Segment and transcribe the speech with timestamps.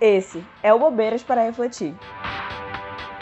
[0.00, 1.92] Esse é o Bobeiras para Refletir.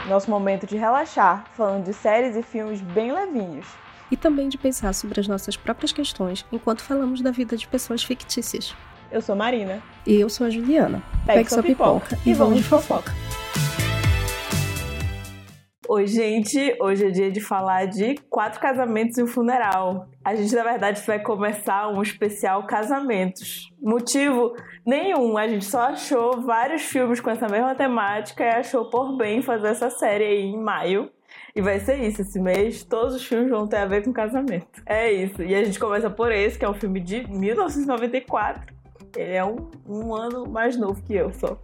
[0.08, 3.66] Nosso momento de relaxar, falando de séries e filmes bem levinhos.
[4.10, 8.02] E também de pensar sobre as nossas próprias questões enquanto falamos da vida de pessoas
[8.02, 8.74] fictícias.
[9.10, 9.82] Eu sou Marina.
[10.06, 11.02] E eu sou a Juliana.
[11.24, 13.12] Pegue, Pegue sua pipoca, pipoca e vamos de fofoca.
[15.88, 16.76] Oi, gente!
[16.80, 20.08] Hoje é dia de falar de quatro casamentos e um funeral.
[20.24, 23.72] A gente, na verdade, vai começar um especial casamentos.
[23.80, 29.16] Motivo nenhum, a gente só achou vários filmes com essa mesma temática e achou por
[29.16, 31.08] bem fazer essa série aí em maio.
[31.54, 34.82] E vai ser isso, esse mês todos os filmes vão ter a ver com casamento.
[34.86, 35.40] É isso.
[35.40, 38.74] E a gente começa por esse, que é um filme de 1994.
[39.16, 41.56] Ele é um, um ano mais novo que eu só.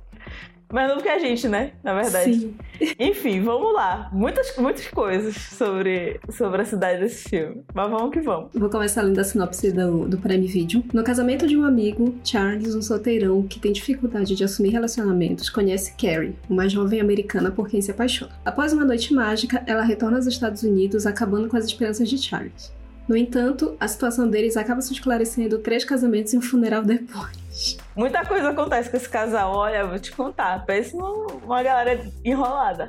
[0.73, 1.73] Mais novo que a gente, né?
[1.85, 2.35] Na verdade.
[2.35, 2.55] Sim.
[2.99, 4.09] Enfim, vamos lá.
[4.11, 7.63] Muitas, muitas coisas sobre, sobre a cidade desse filme.
[7.75, 8.51] Mas vamos que vamos.
[8.55, 10.83] Vou começar lendo a sinopse do, do Prime Video.
[10.95, 15.95] No casamento de um amigo, Charles, um solteirão que tem dificuldade de assumir relacionamentos, conhece
[15.95, 18.33] Carrie, uma jovem americana por quem se apaixona.
[18.43, 22.73] Após uma noite mágica, ela retorna aos Estados Unidos, acabando com as esperanças de Charles.
[23.13, 27.77] No entanto, a situação deles acaba se esclarecendo três casamentos e um funeral depois.
[27.95, 30.65] Muita coisa acontece com esse casal, olha, vou te contar.
[30.65, 32.89] Pensa numa galera enrolada.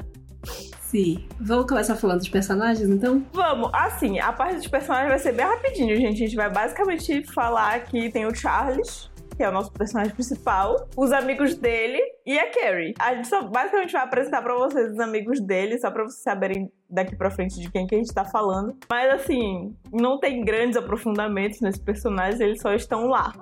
[0.79, 1.27] Sim.
[1.41, 3.21] Vamos começar falando dos personagens, então?
[3.33, 3.69] Vamos.
[3.73, 6.23] Assim, a parte dos personagens vai ser bem rapidinho, gente.
[6.23, 10.87] A gente vai basicamente falar que tem o Charles, que é o nosso personagem principal,
[10.95, 12.93] os amigos dele e a Carrie.
[12.99, 16.71] A gente só basicamente vai apresentar para vocês os amigos dele, só para vocês saberem
[16.89, 18.75] daqui para frente de quem que a gente tá falando.
[18.89, 23.33] Mas assim, não tem grandes aprofundamentos nesses personagens, eles só estão lá.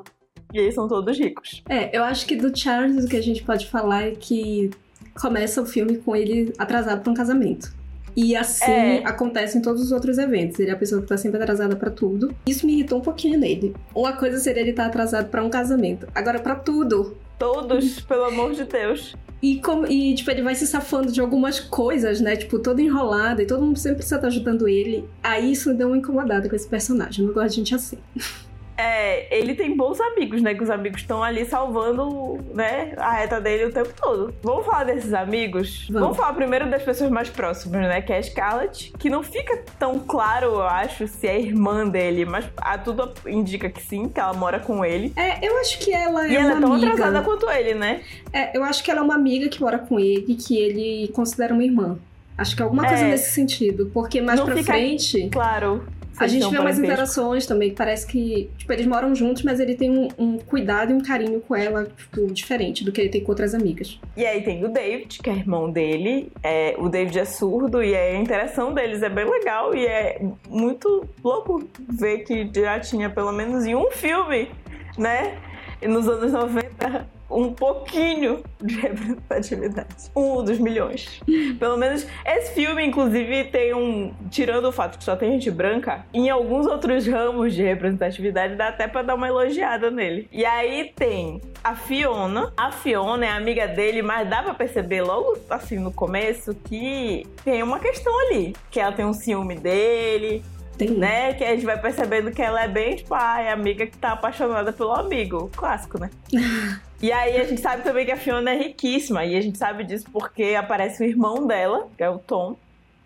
[0.53, 1.63] E eles são todos ricos.
[1.69, 4.69] É, eu acho que do Charles o que a gente pode falar é que
[5.19, 7.73] começa o filme com ele atrasado para um casamento.
[8.15, 9.03] E assim é.
[9.05, 10.59] acontece em todos os outros eventos.
[10.59, 12.35] Ele é a pessoa que tá sempre atrasada para tudo.
[12.45, 13.75] Isso me irritou um pouquinho nele.
[13.95, 16.07] Uma coisa seria ele estar tá atrasado para um casamento.
[16.13, 17.17] Agora, para tudo.
[17.37, 19.15] Todos, pelo amor de Deus.
[19.41, 22.35] E, como, e, tipo, ele vai se safando de algumas coisas, né?
[22.35, 25.03] Tipo, todo enrolado e todo mundo sempre precisa estar ajudando ele.
[25.23, 27.21] Aí isso me deu uma incomodada com esse personagem.
[27.21, 27.97] Eu não gosto de gente assim.
[28.77, 30.53] É, ele tem bons amigos, né?
[30.53, 34.33] Que os amigos estão ali salvando, né, a reta dele o tempo todo.
[34.41, 35.87] Vamos falar desses amigos?
[35.87, 36.01] Vamos.
[36.01, 38.01] Vamos falar primeiro das pessoas mais próximas, né?
[38.01, 42.25] Que é a Scarlett, que não fica tão claro, eu acho, se é irmã dele,
[42.25, 45.13] mas a tudo indica que sim, que ela mora com ele.
[45.15, 46.93] É, eu acho que ela é e ela é tão amiga...
[46.93, 48.01] atrasada quanto ele, né?
[48.33, 51.53] É, eu acho que ela é uma amiga que mora com ele, que ele considera
[51.53, 51.99] uma irmã.
[52.37, 53.09] Acho que é alguma coisa é.
[53.09, 55.29] nesse sentido, porque mais não pra frente.
[55.29, 55.83] Claro
[56.23, 59.89] a gente vê umas interações também, parece que, tipo, eles moram juntos, mas ele tem
[59.89, 63.31] um, um, cuidado e um carinho com ela, tipo, diferente do que ele tem com
[63.31, 63.99] outras amigas.
[64.15, 66.31] E aí tem o David, que é irmão dele.
[66.43, 71.07] É, o David é surdo e a interação deles é bem legal e é muito
[71.23, 74.49] louco ver que já tinha pelo menos em um filme,
[74.97, 75.37] né?
[75.81, 80.11] Nos anos 90 um pouquinho de representatividade.
[80.15, 81.21] Um dos milhões.
[81.59, 84.13] Pelo menos esse filme, inclusive, tem um.
[84.29, 88.69] Tirando o fato que só tem gente branca, em alguns outros ramos de representatividade dá
[88.69, 90.27] até pra dar uma elogiada nele.
[90.31, 92.53] E aí tem a Fiona.
[92.57, 97.63] A Fiona é amiga dele, mas dá pra perceber logo assim no começo que tem
[97.63, 98.55] uma questão ali.
[98.69, 100.43] Que ela tem um ciúme dele,
[100.77, 100.91] tem.
[100.91, 101.33] Né?
[101.33, 104.91] Que a gente vai percebendo que ela é bem, tipo, amiga que tá apaixonada pelo
[104.91, 105.49] amigo.
[105.55, 106.09] Clássico, né?
[107.01, 109.25] e aí a gente sabe também que a Fiona é riquíssima.
[109.25, 112.55] E a gente sabe disso porque aparece o irmão dela, que é o Tom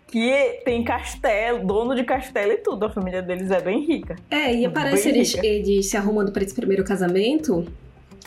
[0.08, 2.86] que tem castelo, dono de castelo e tudo.
[2.86, 4.16] A família deles é bem rica.
[4.30, 7.66] É, e aparece eles, eles se arrumando para esse primeiro casamento.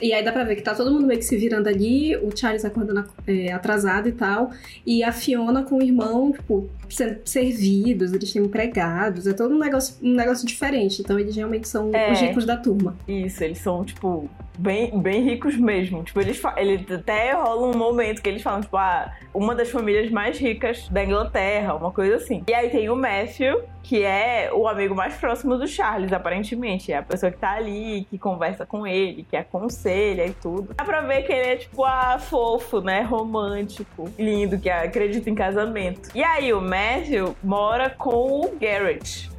[0.02, 2.36] E aí dá pra ver que tá todo mundo meio que se virando ali, o
[2.36, 4.52] Charles acordando é, atrasado e tal,
[4.86, 9.60] e a Fiona com o irmão, tipo, sendo servidos, eles têm empregados, é todo um
[9.60, 11.02] negócio, um negócio diferente.
[11.02, 12.98] Então eles realmente são é, os ricos da turma.
[13.08, 16.03] Isso, eles são, tipo, bem, bem ricos mesmo.
[16.03, 20.12] Tipo, eles, ele até rola um momento que eles falam, tipo, ah, uma das famílias
[20.12, 22.44] mais ricas da Inglaterra, uma coisa assim.
[22.47, 26.92] E aí tem o Matthew, que é o amigo mais próximo do Charles, aparentemente.
[26.92, 30.74] É a pessoa que tá ali, que conversa com ele, que aconselha e tudo.
[30.75, 33.02] Dá pra ver que ele é, tipo, ah, fofo, né?
[33.02, 36.10] Romântico, lindo, que acredita em casamento.
[36.13, 39.30] E aí o Matthew mora com o Garrett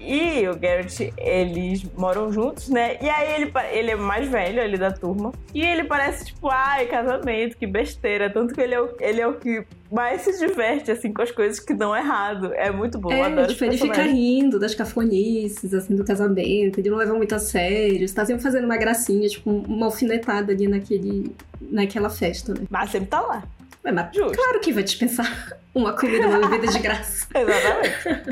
[0.00, 2.96] e o Garrett, eles moram juntos, né?
[3.02, 5.32] E aí ele, ele é mais velho, ele da turma.
[5.54, 8.30] E ele parece tipo, ai, casamento, que besteira.
[8.30, 11.30] Tanto que ele é o, ele é o que mais se diverte, assim, com as
[11.30, 12.52] coisas que dão errado.
[12.54, 16.78] É muito bom, é, adoro tipo, ele fica rindo das cafonices, assim, do casamento.
[16.78, 18.08] Ele não leva muito a sério.
[18.08, 22.62] Você tá sempre fazendo uma gracinha, tipo, uma alfinetada ali naquele, naquela festa, né?
[22.70, 23.44] Mas sempre tá lá.
[23.84, 24.36] É, mas Justo.
[24.36, 27.26] claro que vai dispensar uma comida, uma bebida de graça.
[27.34, 28.30] Exatamente.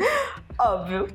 [0.59, 1.07] Óbvio.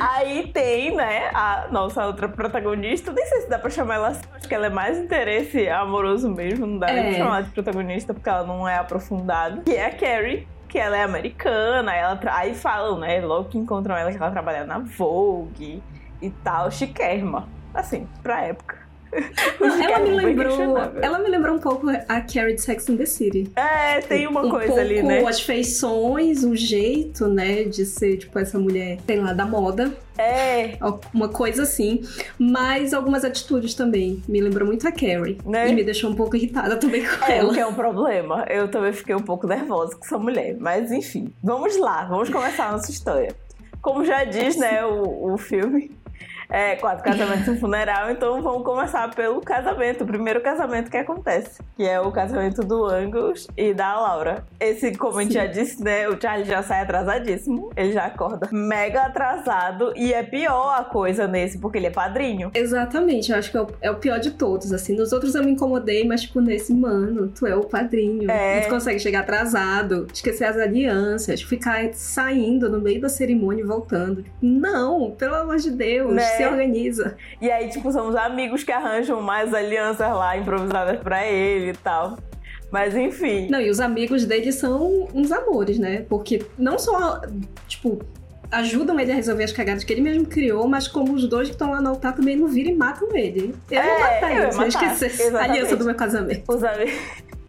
[0.00, 3.10] Aí tem, né, a nossa outra protagonista.
[3.10, 6.28] Nem sei se dá pra chamar ela assim, acho que ela é mais interesse amoroso
[6.28, 6.66] mesmo.
[6.66, 6.94] Não dá é.
[6.94, 9.62] nem pra chamar de protagonista, porque ela não é aprofundada.
[9.62, 12.36] Que é a Carrie, que ela é americana, ela tra...
[12.36, 15.82] aí falam, né, logo que encontram ela, que ela trabalha na Vogue
[16.20, 17.48] e tal, chiquérrima.
[17.74, 18.81] Assim, pra época.
[19.12, 20.78] Ela me lembrou.
[21.00, 23.50] Ela me lembrou um pouco a Carrie de Sex and the City.
[23.54, 25.24] É, tem uma um coisa ali, né?
[25.26, 29.92] As feições, o jeito, né, de ser, tipo, essa mulher, sei lá, da moda.
[30.18, 30.78] É.
[31.12, 32.02] Uma coisa assim.
[32.38, 34.22] Mas algumas atitudes também.
[34.28, 35.38] Me lembrou muito a Carrie.
[35.44, 35.70] Né?
[35.70, 37.50] E me deixou um pouco irritada também com é, ela.
[37.50, 38.44] O que é um problema.
[38.48, 40.56] Eu também fiquei um pouco nervosa com essa mulher.
[40.58, 43.34] Mas enfim, vamos lá, vamos começar a nossa história.
[43.80, 45.90] Como já diz, né, o, o filme,
[46.52, 50.98] é, quatro casamentos e um funeral, então vamos começar pelo casamento, o primeiro casamento que
[50.98, 54.44] acontece, que é o casamento do Angus e da Laura.
[54.60, 58.50] Esse, como a gente já disse, né, o Charlie já sai atrasadíssimo, ele já acorda
[58.52, 62.50] mega atrasado e é pior a coisa nesse, porque ele é padrinho.
[62.52, 65.42] Exatamente, eu acho que é o, é o pior de todos, assim, nos outros eu
[65.42, 68.60] me incomodei, mas tipo, nesse, mano, tu é o padrinho, é.
[68.60, 74.22] tu consegue chegar atrasado, esquecer as alianças, ficar saindo no meio da cerimônia e voltando.
[74.42, 76.41] Não, pelo amor de Deus, né?
[76.46, 77.16] Se organiza.
[77.40, 81.76] E aí, tipo, são os amigos que arranjam mais alianças lá, improvisadas para ele e
[81.76, 82.18] tal.
[82.70, 83.48] Mas enfim.
[83.50, 86.06] Não, e os amigos dele são uns amores, né?
[86.08, 87.20] Porque não só,
[87.68, 88.02] tipo,
[88.50, 91.54] ajudam ele a resolver as cagadas que ele mesmo criou, mas como os dois que
[91.54, 93.54] estão lá no altar também não viram e matam ele.
[93.70, 96.44] Eu é, ia matar ele, eu esquecesse a aliança do meu casamento.
[96.50, 96.92] Os amigos.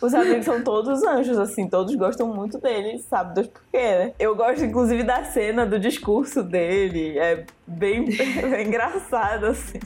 [0.00, 4.12] Os amigos são todos anjos, assim, todos gostam muito dele, sabe Deus por quê, né?
[4.18, 7.18] Eu gosto, inclusive, da cena do discurso dele.
[7.18, 9.80] É bem, bem engraçado, assim.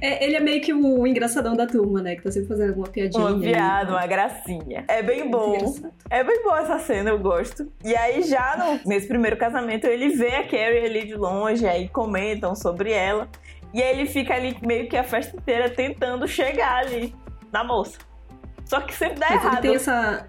[0.00, 2.16] É, ele é meio que o engraçadão da turma, né?
[2.16, 3.24] Que tá sempre fazendo alguma piadinha.
[3.24, 4.84] Uma piada, uma gracinha.
[4.88, 5.74] É bem bom.
[6.10, 7.70] É bem boa essa cena, eu gosto.
[7.84, 11.88] E aí, já no, nesse primeiro casamento, ele vê a Carrie ali de longe, aí
[11.88, 13.28] comentam sobre ela.
[13.72, 17.14] E aí ele fica ali meio que a festa inteira tentando chegar ali
[17.52, 17.98] na moça.
[18.64, 19.54] Só que sempre dá Mas errado.
[19.54, 20.28] Ele tem essa.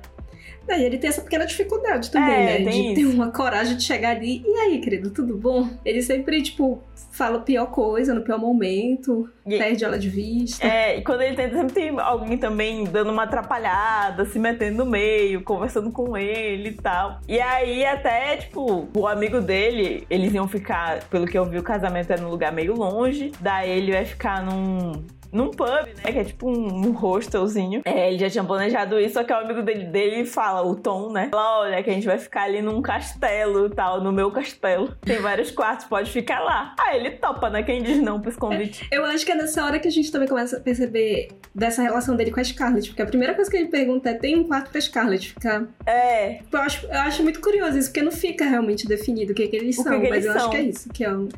[0.65, 2.71] É, ele tem essa pequena dificuldade também, é, né?
[2.71, 2.95] De isso.
[2.95, 4.41] ter uma coragem de chegar ali.
[4.45, 5.69] E aí, querido, tudo bom?
[5.83, 6.81] Ele sempre, tipo,
[7.11, 9.57] fala a pior coisa no pior momento, e...
[9.57, 10.65] perde ela de vista.
[10.65, 14.89] É, e quando ele tenta, sempre tem alguém também dando uma atrapalhada, se metendo no
[14.89, 17.19] meio, conversando com ele e tal.
[17.27, 21.63] E aí, até, tipo, o amigo dele, eles iam ficar, pelo que eu vi, o
[21.63, 23.33] casamento era num lugar meio longe.
[23.41, 25.03] Daí ele vai ficar num
[25.33, 26.11] num pub, né?
[26.11, 27.81] Que é tipo um, um hostelzinho.
[27.83, 31.11] É, ele já tinha planejado isso, só que o amigo dele, dele fala, o Tom,
[31.11, 31.29] né?
[31.31, 34.95] Fala, olha, que a gente vai ficar ali num castelo e tal, no meu castelo.
[35.01, 36.75] Tem vários quartos, pode ficar lá.
[36.79, 37.63] Ah, ele topa, né?
[37.63, 38.87] Quem diz não pros convites.
[38.91, 41.81] É, eu acho que é nessa hora que a gente também começa a perceber dessa
[41.81, 42.89] relação dele com a Scarlett.
[42.89, 45.65] Porque a primeira coisa que ele pergunta é: tem um quarto pra Scarlett ficar?
[45.85, 46.39] É.
[46.51, 49.55] Eu acho, eu acho muito curioso isso, porque não fica realmente definido o que, que
[49.55, 49.93] eles o são.
[49.93, 50.41] Que que mas eles eu são?
[50.41, 51.29] acho que é isso, que é, um,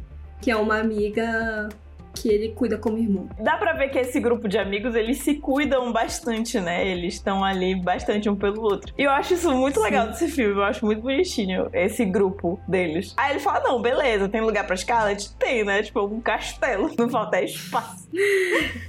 [0.42, 1.70] que é uma amiga
[2.16, 3.30] que ele cuida como irmão.
[3.40, 6.88] Dá pra ver que esse grupo de amigos, eles se cuidam bastante, né?
[6.88, 8.94] Eles estão ali bastante um pelo outro.
[8.98, 9.86] E eu acho isso muito Sim.
[9.86, 13.14] legal desse filme, eu acho muito bonitinho esse grupo deles.
[13.18, 15.36] Aí ele fala, não, beleza, tem lugar pra Scarlett?
[15.38, 15.84] Tem, né?
[15.84, 18.08] Tipo, um castelo, não falta espaço.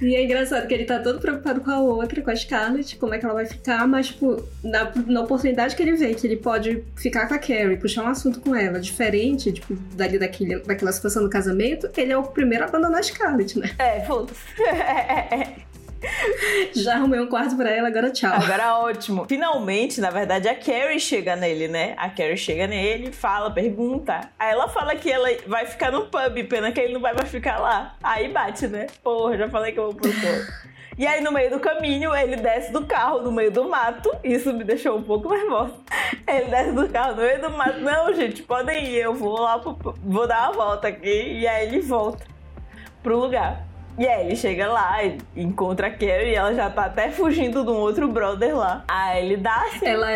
[0.01, 3.13] e é engraçado que ele tá todo preocupado com a outra, com a Scarlett, como
[3.13, 6.37] é que ela vai ficar, mas, tipo, na, na oportunidade que ele vê que ele
[6.37, 10.91] pode ficar com a Carrie, puxar um assunto com ela, diferente, tipo, dali daquele, daquela
[10.91, 13.16] situação do casamento, ele é o primeiro a abandonar a Scarlett,
[13.59, 13.75] né?
[13.77, 14.41] É, foda-se.
[16.75, 18.31] Já arrumei um quarto pra ela, agora tchau.
[18.31, 19.25] Agora ótimo.
[19.27, 21.93] Finalmente, na verdade, a Carrie chega nele, né?
[21.97, 24.29] A Carrie chega nele, fala, pergunta.
[24.37, 27.29] Aí ela fala que ela vai ficar no pub, pena que ele não vai mais
[27.29, 27.95] ficar lá.
[28.03, 28.87] Aí bate, né?
[29.03, 30.77] Porra, já falei que eu vou pro pub.
[30.97, 34.09] E aí, no meio do caminho, ele desce do carro no meio do mato.
[34.23, 35.73] Isso me deixou um pouco nervosa.
[36.27, 37.79] Ele desce do carro no meio do mato.
[37.81, 38.97] Não, gente, podem ir.
[38.97, 39.77] Eu vou lá, pro...
[40.03, 41.39] vou dar uma volta aqui.
[41.39, 42.25] E aí ele volta
[43.07, 43.65] pro lugar.
[43.97, 47.63] E aí ele chega lá e encontra a Carrie e ela já tá até fugindo
[47.63, 48.83] de um outro brother lá.
[48.87, 50.07] Aí ele dá assim, ela,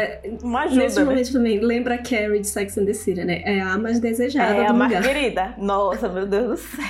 [0.43, 1.05] uma ajuda, Nesse né?
[1.05, 3.41] momento também, lembra a Carrie de Sex and the City, né?
[3.43, 5.55] É a mais desejada É a mais querida.
[5.57, 6.85] Nossa, meu Deus do céu.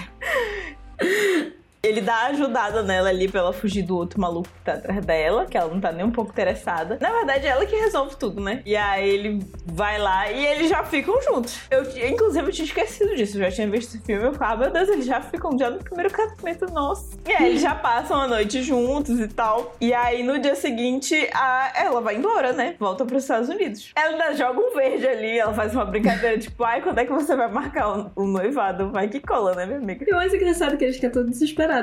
[1.84, 5.46] Ele dá ajudada nela ali pra ela fugir do outro maluco que tá atrás dela,
[5.46, 6.98] que ela não tá nem um pouco interessada.
[7.02, 8.62] Na verdade, é ela que resolve tudo, né?
[8.66, 11.60] E aí ele vai lá e eles já ficam juntos.
[11.72, 13.38] Eu, inclusive, eu tinha esquecido disso.
[13.38, 14.24] Eu já tinha visto esse filme.
[14.24, 17.18] Eu falava, meu Deus, eles já ficam já no primeiro casamento nosso.
[17.28, 19.76] E aí eles já passam a noite juntos e tal.
[19.82, 22.76] E aí no dia seguinte, a, ela vai embora, né?
[22.80, 23.92] Volta pros Estados Unidos.
[23.96, 27.12] Ela ainda joga um verde ali, ela faz uma brincadeira, tipo, ai, quando é que
[27.12, 28.92] você vai marcar o, o noivado?
[28.92, 30.06] Vai que cola, né, minha amiga?
[30.08, 31.42] E o mais engraçado é que eles ficam todos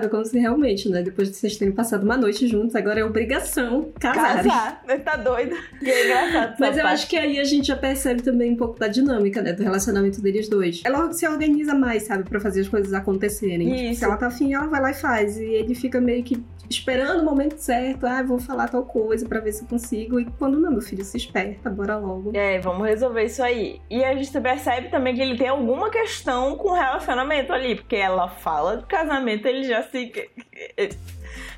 [0.08, 1.02] como se realmente, né?
[1.02, 3.90] Depois de vocês terem passado uma noite juntos, agora é obrigação.
[3.98, 5.56] Casar, Ele tá doida.
[5.78, 6.56] Que é engraçado.
[6.58, 6.94] Mas eu parte.
[6.94, 9.52] acho que aí a gente já percebe também um pouco da dinâmica, né?
[9.52, 10.82] Do relacionamento deles dois.
[10.84, 12.28] Ela se organiza mais, sabe?
[12.28, 13.68] Pra fazer as coisas acontecerem.
[13.68, 13.98] Tipo, Isso.
[14.00, 15.38] Se ela tá afim, ela vai lá e faz.
[15.38, 18.06] E ele fica meio que esperando o momento certo.
[18.06, 20.20] Ah, vou falar tal coisa pra ver se eu consigo.
[20.20, 22.32] E quando não, meu filho, se esperta, bora logo.
[22.34, 23.80] É, vamos resolver isso aí.
[23.90, 27.96] E a gente percebe também que ele tem alguma questão com o relacionamento ali, porque
[27.96, 30.12] ela fala de casamento, ele já se.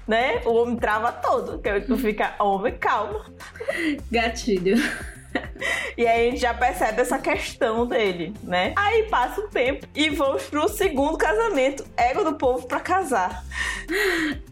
[0.06, 0.40] Né?
[0.44, 3.24] O homem trava todo, que tu fica, homem, calma.
[4.10, 4.76] Gatilho.
[5.96, 8.72] E aí a gente já percebe essa questão dele, né?
[8.76, 11.84] Aí passa um tempo e vamos pro segundo casamento.
[11.96, 13.44] Ego do povo pra casar.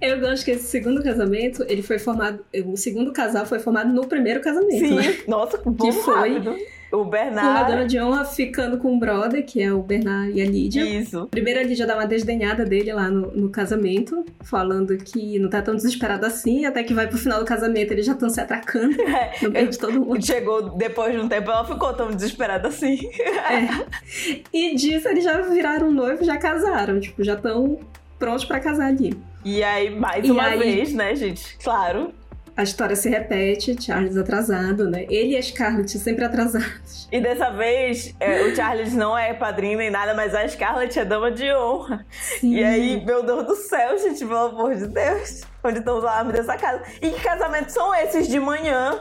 [0.01, 2.45] Eu gosto que esse segundo casamento, ele foi formado.
[2.67, 5.19] O segundo casal foi formado no primeiro casamento, Sim, né?
[5.27, 6.35] nossa, que foi?
[6.35, 6.57] rápido.
[6.91, 10.41] O Com a dona de honra ficando com o brother, que é o Bernard e
[10.41, 10.81] a Lídia.
[10.83, 11.27] Isso.
[11.31, 15.61] Primeiro a Lídia dá uma desdenhada dele lá no, no casamento, falando que não tá
[15.61, 18.97] tão desesperado assim, até que vai pro final do casamento eles já estão se atracando
[19.43, 20.25] no meio de todo mundo.
[20.25, 22.99] Chegou depois de um tempo, ela ficou tão desesperada assim.
[23.21, 24.39] É.
[24.53, 27.79] E disso eles já viraram noivo, já casaram, tipo, já estão
[28.19, 29.15] prontos pra casar ali.
[29.45, 31.57] E aí, mais E uma aí- vez, né, gente?
[31.63, 32.13] Claro.
[32.59, 35.07] A história se repete, Charles atrasado, né?
[35.09, 37.07] Ele e a Scarlett sempre atrasados.
[37.13, 41.05] E dessa vez, é, o Charles não é padrinho nem nada, mas a Scarlett é
[41.05, 42.05] dama de honra.
[42.11, 42.57] Sim.
[42.57, 45.43] E aí, meu Deus do céu, gente, pelo amor de Deus.
[45.63, 46.83] Onde estão os alarmes dessa casa?
[47.03, 49.01] E que casamentos são esses de manhã?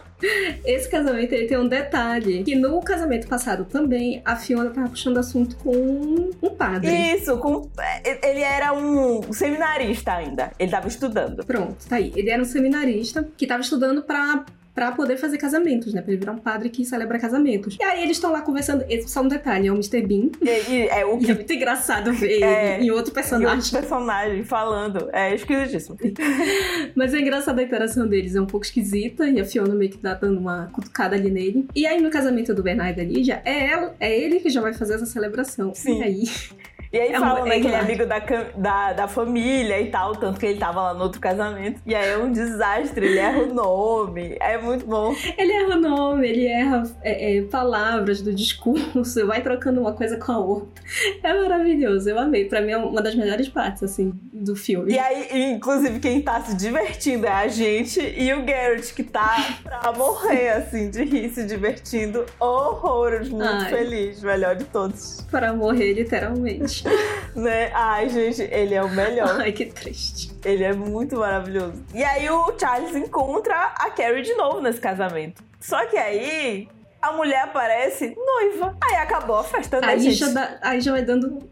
[0.66, 5.18] Esse casamento ele tem um detalhe: que no casamento passado também a Fiona tava puxando
[5.18, 6.92] assunto com um padre.
[6.92, 10.52] Isso, com, é, ele era um seminarista ainda.
[10.58, 11.46] Ele tava estudando.
[11.46, 12.12] Pronto, tá aí.
[12.16, 14.44] Ele era um seminarista que tava estudando pra,
[14.78, 16.04] pra poder fazer casamentos, né?
[16.04, 17.76] Pra ele virar um padre que celebra casamentos.
[17.80, 18.86] E aí eles estão lá conversando.
[18.88, 20.06] Esse, só um detalhe: é o Mr.
[20.06, 20.30] Bean.
[20.40, 22.76] E, e é o que é muito engraçado ver É.
[22.76, 23.56] ele em outro personagem.
[23.58, 25.10] outro personagem falando.
[25.12, 25.98] É esquisitíssimo.
[26.96, 29.28] Mas é engraçado a interação deles, é um pouco esquisita.
[29.28, 31.68] E a Fiona meio que tá dando uma cutucada ali nele.
[31.76, 34.62] E aí no casamento do Bernard e da Lídia, é, ela, é ele que já
[34.62, 35.74] vai fazer essa celebração.
[35.74, 36.02] Sim.
[36.02, 36.24] E aí.
[36.92, 38.20] E aí É falam, um- né, é que ele é amigo da,
[38.56, 41.82] da, da família e tal, tanto que ele tava lá no outro casamento.
[41.86, 44.38] E aí é um desastre, ele erra o nome.
[44.40, 45.14] É muito bom.
[45.38, 50.18] Ele erra o nome, ele erra é, é, palavras do discurso, vai trocando uma coisa
[50.18, 50.84] com a outra.
[51.24, 52.46] É maravilhoso, eu amei.
[52.46, 54.94] Pra mim é uma das melhores partes, assim, do filme.
[54.94, 59.58] E aí, inclusive, quem tá se divertindo é a gente e o Garrett, que tá
[59.64, 63.70] pra morrer, assim, de rir, se divertindo horrores, muito Ai.
[63.70, 65.26] feliz, melhor de todos.
[65.30, 66.77] Para morrer, literalmente.
[67.36, 67.70] Né?
[67.74, 69.40] Ai, gente, ele é o melhor.
[69.42, 70.32] Ai, que triste.
[70.44, 71.84] Ele é muito maravilhoso.
[71.94, 75.44] E aí o Charles encontra a Carrie de novo nesse casamento.
[75.60, 76.68] Só que aí
[77.00, 78.76] a mulher aparece noiva.
[78.82, 80.16] Aí acabou a festa, né, Aí gente?
[80.16, 81.48] já, dá- aí já vai dando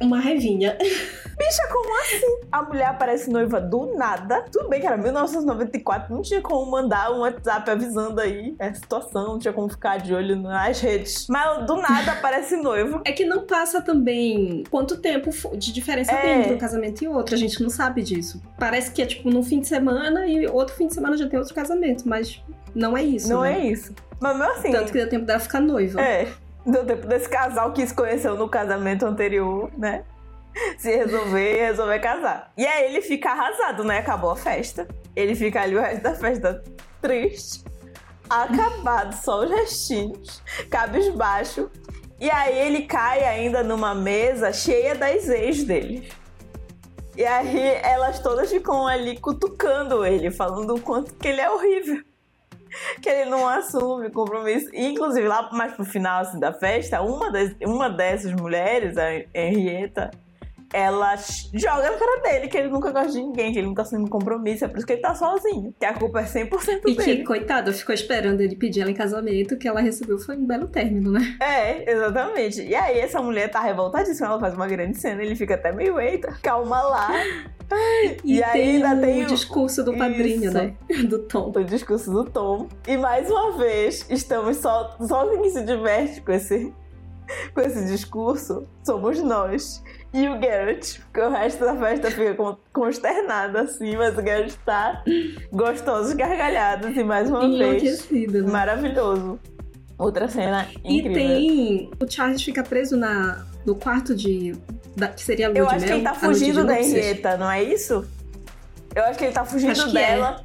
[0.00, 0.76] uma revinha.
[1.36, 2.40] Bicha, como assim?
[2.52, 4.44] A mulher aparece noiva do nada.
[4.52, 9.26] Tudo bem que era 1994, não tinha como mandar um WhatsApp avisando aí a situação,
[9.28, 11.26] não tinha como ficar de olho nas redes.
[11.28, 13.02] Mas do nada aparece noiva.
[13.04, 16.20] É que não passa também quanto tempo de diferença É.
[16.22, 17.34] tem entre um casamento e outro.
[17.34, 18.40] A gente não sabe disso.
[18.58, 21.38] Parece que é tipo num fim de semana e outro fim de semana já tem
[21.38, 22.40] outro casamento, mas
[22.74, 23.28] não é isso.
[23.28, 23.58] Não né?
[23.58, 23.92] é isso.
[24.20, 24.70] Mas mesmo assim.
[24.70, 26.00] Tanto que deu tempo dela ficar noiva.
[26.00, 26.28] É.
[26.66, 30.04] Deu tempo desse casal que se conheceu no casamento anterior, né?
[30.78, 32.52] Se resolver, resolver casar.
[32.56, 33.98] E aí ele fica arrasado, né?
[33.98, 34.88] Acabou a festa.
[35.14, 36.62] Ele fica ali o resto da festa
[37.02, 37.62] triste,
[38.30, 41.70] acabado, só os restinhos, cabisbaixo.
[42.18, 46.08] E aí ele cai ainda numa mesa cheia das ex dele.
[47.16, 52.02] E aí elas todas ficam ali cutucando ele, falando o quanto que ele é horrível
[53.00, 54.68] que ele não assume compromisso.
[54.72, 59.10] E, inclusive, lá mais pro final assim, da festa, uma, das, uma dessas mulheres, a
[59.34, 60.10] Henrietta,
[60.74, 61.14] ela
[61.54, 64.64] joga na cara dele que ele nunca gosta de ninguém, que ele nunca assume compromisso,
[64.64, 65.72] é por isso que ele tá sozinho.
[65.78, 67.16] Que a culpa é 100% E dele.
[67.18, 70.66] que, coitado, ficou esperando ele pedir ela em casamento, que ela recebeu foi um belo
[70.66, 71.36] término, né?
[71.40, 72.60] É, exatamente.
[72.60, 76.00] E aí essa mulher tá revoltadíssima, ela faz uma grande cena, ele fica até meio,
[76.00, 77.08] eita, calma lá.
[78.24, 80.54] E, E tem ainda tem o- discurso do padrinho, Isso.
[80.54, 80.74] né?
[81.08, 81.52] Do Tom.
[81.54, 82.68] O discurso do Tom.
[82.86, 86.72] E mais uma vez, estamos só, só quem se diverte com esse,
[87.54, 89.82] com esse discurso somos nós.
[90.12, 94.56] E o Garrett, porque o resto da festa fica con- consternado assim, mas o Garrett
[94.64, 95.02] tá
[95.52, 98.40] gostoso, gargalhadas, e mais uma vez, né?
[98.42, 99.40] maravilhoso.
[99.98, 101.14] Outra cena E incrível.
[101.14, 101.90] tem.
[102.00, 104.52] O Charles fica preso na, no quarto de.
[104.96, 106.80] Da, que seria a lua Eu acho que mel, ele tá fugindo da.
[106.80, 108.06] Henrietta, não é isso?
[108.94, 110.36] Eu acho que ele tá fugindo Acho que é.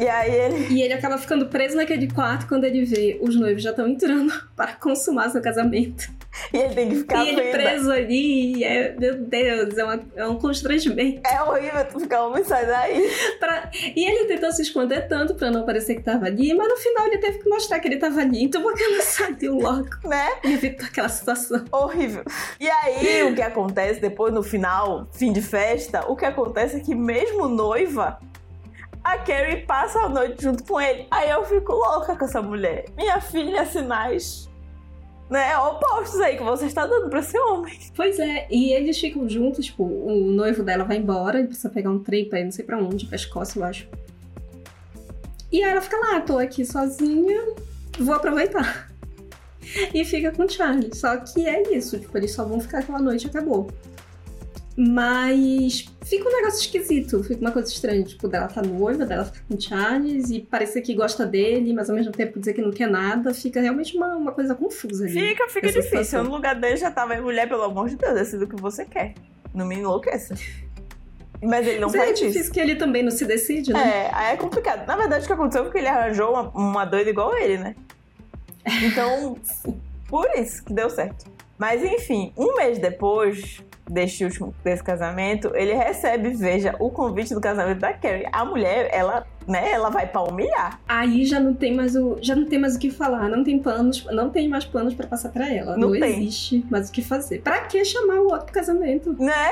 [0.00, 0.66] E aí ele.
[0.74, 4.32] E ele acaba ficando preso naquele quarto quando ele vê os noivos já estão entrando
[4.56, 6.08] para consumar seu casamento.
[6.54, 10.26] E ele tem que ficar e ele preso ali, é, meu Deus, é, uma- é
[10.26, 11.20] um constrangimento.
[11.28, 13.10] É horrível tu ficar homem, sai daí.
[13.40, 16.76] Pra- E ele tentou se esconder tanto pra não parecer que tava ali, mas no
[16.76, 18.44] final ele teve que mostrar que ele tava ali.
[18.44, 20.28] Então por que não saiu logo Né?
[20.44, 21.64] e evitou aquela situação?
[21.72, 22.22] Horrível.
[22.60, 26.80] E aí, o que acontece depois, no final, fim de festa, o que acontece é
[26.80, 28.18] que mesmo noiva,
[29.02, 31.06] a Carrie passa a noite junto com ele.
[31.10, 32.86] Aí eu fico louca com essa mulher.
[32.96, 34.48] Minha filha, sinais,
[35.30, 37.78] né, opostos aí que você está dando pra esse homem.
[37.94, 41.90] Pois é, e eles ficam juntos, tipo, o noivo dela vai embora, ele precisa pegar
[41.90, 43.88] um trem pra ir não sei pra onde, pra Escócia, eu acho.
[45.52, 47.54] E aí ela fica lá, tô aqui sozinha,
[47.98, 48.90] vou aproveitar.
[49.94, 50.90] E fica com o Charlie.
[50.92, 53.70] Só que é isso, tipo, eles só vão ficar aquela noite e acabou.
[54.82, 59.40] Mas fica um negócio esquisito, fica uma coisa estranha, tipo, dela tá noiva, dela fica
[59.46, 62.70] com o Charles e parecer que gosta dele, mas ao mesmo tempo dizer que não
[62.70, 65.12] quer nada, fica realmente uma, uma coisa confusa ali.
[65.12, 65.82] Fica, fica difícil.
[65.82, 66.24] situação.
[66.24, 69.12] No lugar dele já tava, mulher, pelo amor de Deus, decida o que você quer.
[69.52, 70.34] Não me enlouqueça.
[71.42, 72.28] Mas ele não Mas é faz isso.
[72.28, 74.06] difícil que ele também não se decide, né?
[74.06, 74.86] É, aí é complicado.
[74.86, 77.76] Na verdade, o que aconteceu foi que ele arranjou uma, uma doida igual ele, né?
[78.82, 79.36] Então,
[80.08, 81.30] por isso que deu certo.
[81.58, 87.40] Mas enfim, um mês depois deste último desse casamento, ele recebe, veja, o convite do
[87.40, 88.26] casamento da Carrie.
[88.32, 90.80] A mulher, ela, né, ela vai pra humilhar.
[90.88, 93.58] Aí já não tem mais o, já não tem mais o que falar, não tem
[93.58, 95.76] planos, não tem mais planos pra passar pra ela.
[95.76, 97.42] Não Não, existe mais o que fazer.
[97.42, 99.14] Pra que chamar o outro casamento?
[99.18, 99.50] Né?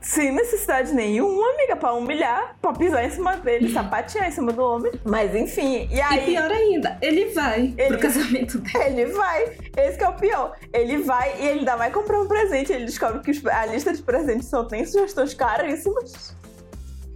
[0.00, 4.62] Sem necessidade nenhuma, amiga, pra humilhar, pra pisar em cima dele, sapatear em cima do
[4.62, 4.90] homem.
[5.04, 6.24] Mas enfim, e E aí.
[6.24, 8.84] pior ainda, ele vai Ele- pro casamento dela.
[8.86, 9.44] Ele vai,
[9.76, 10.56] esse que é o pior.
[10.72, 12.72] Ele vai e ele ainda vai comprar um presente.
[12.72, 16.34] Ele descobre que a lista de presentes só tem sugestões caríssimas.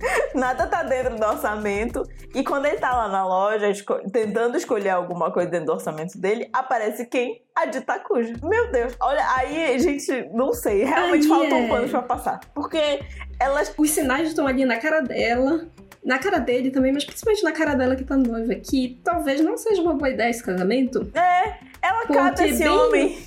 [0.35, 2.03] Nada tá dentro do orçamento.
[2.35, 6.19] E quando ele tá lá na loja, esco- tentando escolher alguma coisa dentro do orçamento
[6.19, 7.43] dele, aparece quem?
[7.55, 8.35] A de Takuja.
[8.43, 8.95] Meu Deus.
[9.01, 10.85] Olha, aí, gente, não sei.
[10.85, 11.69] Realmente Aí faltam é.
[11.69, 12.41] panos pra passar.
[12.55, 13.01] Porque
[13.41, 13.73] elas.
[13.77, 15.67] Os sinais estão ali na cara dela,
[16.05, 19.57] na cara dele também, mas principalmente na cara dela que tá noiva, que talvez não
[19.57, 21.09] seja uma boa ideia esse casamento.
[21.15, 23.19] É, ela cata esse bem- homem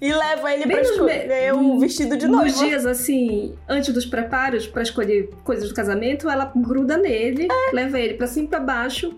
[0.00, 2.44] e leva ele me- escolher o vestido de noiva.
[2.46, 7.98] Nos dias assim, antes dos preparos pra escolher coisas do casamento, ela gruda nele, leva
[7.98, 9.14] ele pra cima e pra baixo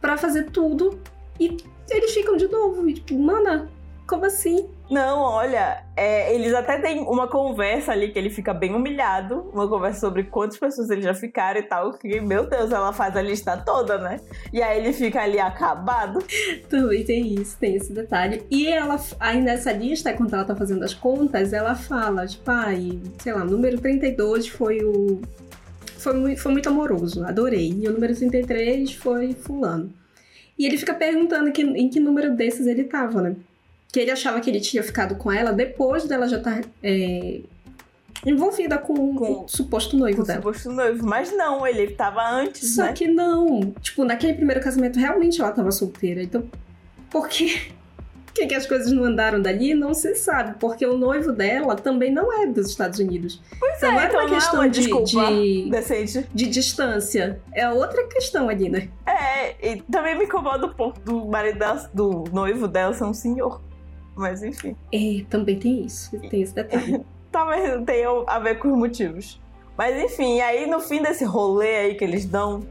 [0.00, 0.98] pra fazer tudo
[1.40, 1.56] e
[1.90, 2.88] eles ficam de novo.
[2.88, 3.68] E tipo, mana,
[4.06, 4.68] como assim?
[4.90, 9.66] Não, olha, é, eles até têm uma conversa ali que ele fica bem humilhado, uma
[9.66, 13.22] conversa sobre quantas pessoas eles já ficaram e tal, que, meu Deus, ela faz a
[13.22, 14.20] lista toda, né?
[14.52, 16.22] E aí ele fica ali acabado.
[16.68, 18.44] Também tem isso, tem esse detalhe.
[18.50, 23.00] E ela, aí nessa lista, quando ela tá fazendo as contas, ela fala, tipo, ai,
[23.18, 25.22] sei lá, o número 32 foi o.
[25.98, 27.72] Foi foi muito amoroso, adorei.
[27.72, 29.90] E o número 33 foi fulano.
[30.58, 33.36] E ele fica perguntando que, em que número desses ele tava, né?
[33.94, 36.60] Que ele achava que ele tinha ficado com ela depois dela já estar
[38.26, 40.40] envolvida com, Com- o suposto noivo Com o dela.
[40.42, 41.06] suposto noivo.
[41.06, 42.92] Mas não, ele tava antes, Só né?
[42.92, 43.72] que não.
[43.80, 46.22] Tipo, naquele primeiro casamento, realmente ela tava solteira.
[46.22, 46.42] Então,
[47.10, 47.70] por que,
[48.26, 49.74] por que, que as coisas não andaram dali?
[49.74, 50.56] Não se sabe.
[50.58, 53.40] Porque o noivo dela também não é dos Estados Unidos.
[53.60, 56.26] Pois Então, não é, era então uma não é questão uma de, desculpa de, decente.
[56.34, 57.40] de distância.
[57.52, 58.88] É outra questão ali, né?
[59.06, 63.14] É, e também me incomoda um pouco do marido dela, do noivo dela ser um
[63.14, 63.60] senhor.
[64.16, 64.76] Mas enfim.
[64.92, 66.18] É, também tem isso.
[66.28, 67.04] Tem esse detalhe.
[67.30, 69.40] talvez tenha a ver com os motivos.
[69.76, 72.64] Mas enfim, aí no fim desse rolê aí que eles dão,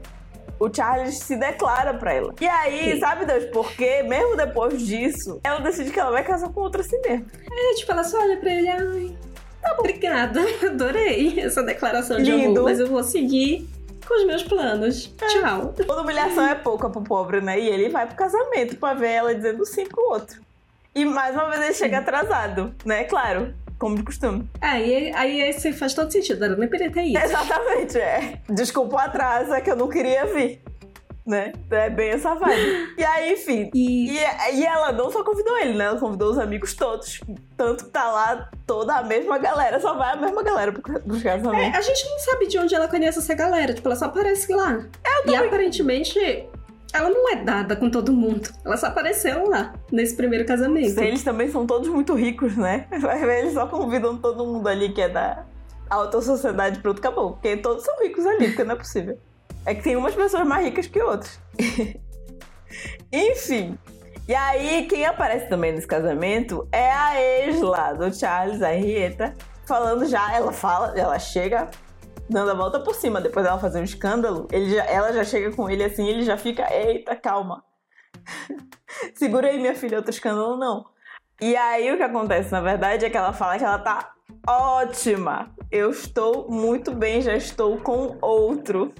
[0.58, 2.34] o Charles se declara pra ela.
[2.40, 3.00] E aí, Sim.
[3.00, 4.02] sabe Deus por quê?
[4.02, 7.26] Mesmo depois disso, ela decide que ela vai casar com outro assim mesmo.
[7.50, 9.16] É, tipo, ela só olha pra ele, ai,
[9.60, 9.80] tá bom.
[9.80, 12.60] Obrigada, adorei essa declaração de Lindo.
[12.60, 13.68] amor, mas eu vou seguir
[14.06, 15.14] com os meus planos.
[15.16, 15.74] Tchau.
[15.86, 17.58] Toda humilhação é pouca pro pobre, né?
[17.58, 20.43] E ele vai pro casamento pra ver ela dizendo sim pro outro.
[20.94, 23.04] E mais uma vez ele chega atrasado, né?
[23.04, 24.48] Claro, como de costume.
[24.60, 27.18] Aí, aí esse faz todo sentido, ela nem queria ter isso.
[27.24, 28.38] Exatamente, é.
[28.48, 30.62] Desculpa o atraso, é que eu não queria vir.
[31.26, 31.54] Né?
[31.70, 32.92] É bem essa vibe.
[32.98, 35.86] E aí, enfim, E E, e ela não só convidou ele, né?
[35.86, 37.18] Ela convidou os amigos todos.
[37.56, 41.24] Tanto que tá lá toda a mesma galera, só vai a mesma galera pro, pros
[41.24, 41.78] É, casamentos.
[41.78, 44.84] a gente não sabe de onde ela conhece essa galera, tipo, ela só aparece lá.
[45.26, 46.46] e aparentemente,
[46.94, 48.48] ela não é dada com todo mundo.
[48.64, 51.00] Ela só apareceu lá, nesse primeiro casamento.
[51.00, 52.86] Eles também são todos muito ricos, né?
[53.38, 55.44] Eles só convidam todo mundo ali que é da
[55.90, 57.32] alta sociedade, pronto, acabou.
[57.32, 59.18] Porque todos são ricos ali, porque não é possível.
[59.66, 61.40] É que tem umas pessoas mais ricas que outras.
[63.12, 63.76] Enfim.
[64.28, 69.34] E aí, quem aparece também nesse casamento é a ex lá do Charles, a Henrietta,
[69.66, 71.68] falando já, ela fala, ela chega
[72.28, 75.68] dando a volta por cima, depois dela fazer um escândalo, já, ela já chega com
[75.68, 77.64] ele assim, ele já fica, eita, calma.
[79.14, 80.86] Segura aí, minha filha, outro escândalo não.
[81.40, 84.12] E aí o que acontece, na verdade, é que ela fala que ela tá
[84.46, 85.52] ótima.
[85.70, 88.92] Eu estou muito bem, já estou com outro.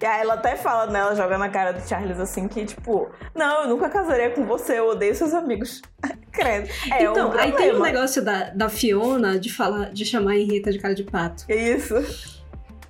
[0.00, 1.00] E aí ela até fala, né?
[1.00, 4.78] Ela joga na cara do Charles assim que, tipo, não, eu nunca casaria com você,
[4.78, 5.82] eu odeio seus amigos.
[6.32, 6.68] Credo.
[6.90, 10.38] É então, um aí tem um negócio da, da Fiona de falar, de chamar a
[10.38, 11.44] Henrietta de cara de pato.
[11.48, 11.94] Isso.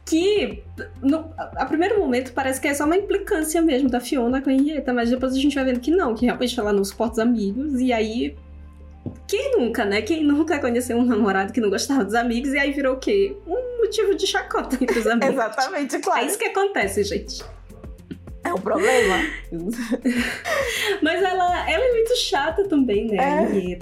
[0.04, 0.62] Que
[1.00, 4.52] no a primeiro momento parece que é só uma implicância mesmo da Fiona com a
[4.52, 7.18] Henrietta, mas depois a gente vai vendo que não, que realmente ela não suporta os
[7.18, 8.36] amigos, e aí
[9.26, 10.02] quem nunca, né?
[10.02, 13.36] Quem nunca conheceu um namorado que não gostava dos amigos e aí virou o quê?
[13.46, 15.34] Um motivo de chacota entre os amigos.
[15.34, 16.22] Exatamente, claro.
[16.22, 17.42] É isso que acontece, gente.
[18.44, 19.16] É um problema.
[21.00, 23.16] Mas ela, ela é muito chata também, né,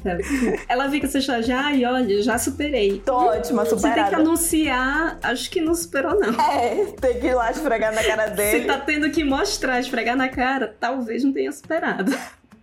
[0.05, 0.57] É.
[0.69, 3.01] Ela fica se achando, já, e olha, já superei.
[3.05, 4.17] Tô ótima, Você tem que superada.
[4.17, 6.29] anunciar, acho que não superou, não.
[6.53, 8.65] É, tem que ir lá esfregar na cara Se dele.
[8.67, 12.13] tá tendo que mostrar, esfregar na cara, talvez não tenha superado.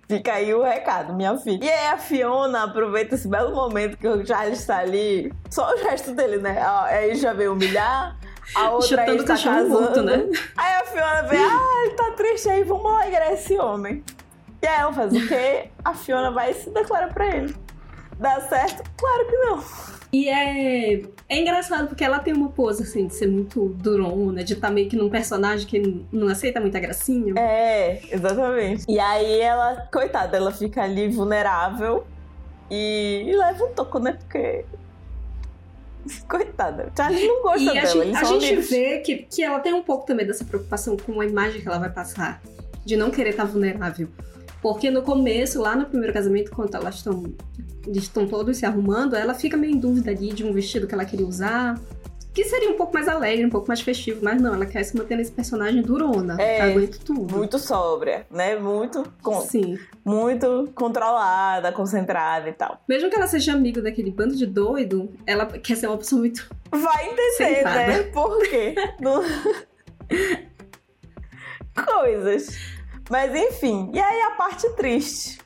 [0.07, 1.65] Fica aí o recado, minha filha.
[1.65, 5.33] E aí a Fiona aproveita esse belo momento que o Charles tá ali.
[5.49, 6.61] Só o gesto dele, né?
[6.85, 8.15] Aí já veio humilhar.
[8.55, 9.81] A outra aí Chutando o tá cachorro casando.
[9.81, 10.25] morto, né?
[10.55, 14.01] Aí a Fiona vê, ah, ele tá triste aí, vamos alegrar esse homem.
[14.61, 15.69] E aí ela faz o quê?
[15.83, 17.53] A Fiona vai e se declara pra ele.
[18.17, 18.89] Dá certo?
[18.97, 19.63] Claro que não.
[20.11, 24.53] E é, é engraçado porque ela tem uma pose assim de ser muito durona, de
[24.53, 27.33] estar meio que num personagem que não aceita muita gracinha.
[27.37, 28.85] É, exatamente.
[28.87, 32.05] E aí ela, coitada, ela fica ali vulnerável
[32.71, 34.13] e, e leva um toco, né?
[34.13, 34.65] Porque.
[36.27, 36.89] Coitada.
[36.95, 39.73] Charles não gosta E a dela, gente, eles a gente vê que, que ela tem
[39.73, 42.41] um pouco também dessa preocupação com a imagem que ela vai passar,
[42.85, 44.07] de não querer estar vulnerável.
[44.61, 47.23] Porque no começo, lá no primeiro casamento, quando elas estão
[47.95, 51.05] estão todos se arrumando, ela fica meio em dúvida ali de um vestido que ela
[51.05, 51.79] queria usar.
[52.33, 54.95] Que seria um pouco mais alegre, um pouco mais festivo, mas não, ela quer se
[54.95, 56.39] manter nesse personagem durona.
[56.39, 57.35] É, aguenta tudo.
[57.35, 58.55] Muito sóbria, né?
[58.55, 59.03] Muito,
[59.47, 59.79] Sim.
[60.05, 62.79] muito controlada, concentrada e tal.
[62.87, 66.47] Mesmo que ela seja amiga daquele bando de doido, ela quer ser uma pessoa muito.
[66.69, 67.87] Vai entender, Sentada.
[67.87, 68.03] né?
[68.03, 68.75] Por quê?
[71.73, 72.76] Coisas.
[73.09, 75.39] Mas enfim, e aí a parte triste.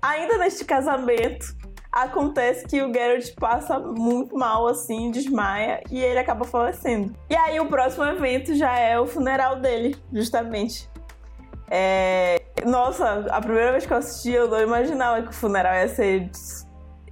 [0.00, 1.54] Ainda neste casamento,
[1.92, 7.14] acontece que o Geralt passa muito mal, assim, desmaia, e ele acaba falecendo.
[7.28, 10.90] E aí o próximo evento já é o funeral dele, justamente.
[11.70, 12.42] É...
[12.66, 16.30] Nossa, a primeira vez que eu assisti, eu não imaginava que o funeral ia ser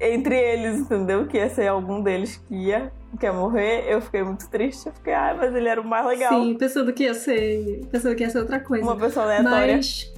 [0.01, 1.27] entre eles, entendeu?
[1.27, 3.85] Que ia ser algum deles que ia, que ia morrer.
[3.89, 4.87] Eu fiquei muito triste.
[4.87, 6.33] Eu fiquei, ai, mas ele era o mais legal.
[6.43, 7.83] Sim, pensando que ia ser.
[7.91, 8.85] Pensando que ia ser outra coisa.
[8.85, 9.77] Uma pessoa aleatória.
[9.77, 10.13] Mas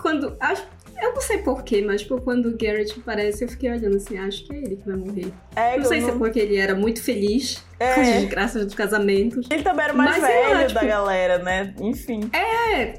[0.00, 0.34] quando.
[0.40, 0.66] Acho,
[1.00, 4.46] eu não sei porquê, mas tipo, quando o Garrett aparece, eu fiquei olhando assim, acho
[4.46, 5.32] que é ele que vai morrer.
[5.56, 8.20] É, não sei eu se é porque ele era muito feliz com as É.
[8.20, 9.48] desgraças dos casamentos.
[9.50, 11.74] Ele também era o mais lá, velho tipo- da galera, né?
[11.80, 12.30] Enfim.
[12.32, 12.94] É,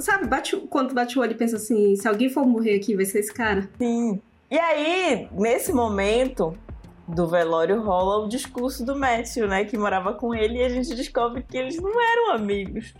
[0.00, 3.04] sabe, bate, quando bate o olho e pensa assim, se alguém for morrer aqui, vai
[3.04, 3.68] ser esse cara.
[3.78, 4.20] Sim.
[4.54, 6.56] E aí, nesse momento
[7.08, 9.64] do velório, rola o discurso do Matthew, né?
[9.64, 12.94] Que morava com ele, e a gente descobre que eles não eram amigos.